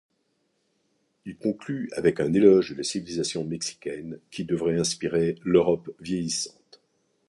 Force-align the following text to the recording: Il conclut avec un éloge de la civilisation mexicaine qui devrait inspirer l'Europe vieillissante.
Il 1.27 1.37
conclut 1.37 1.91
avec 1.95 2.19
un 2.19 2.33
éloge 2.33 2.71
de 2.71 2.75
la 2.77 2.81
civilisation 2.83 3.43
mexicaine 3.45 4.17
qui 4.31 4.45
devrait 4.45 4.79
inspirer 4.79 5.37
l'Europe 5.43 5.91
vieillissante. 5.99 6.81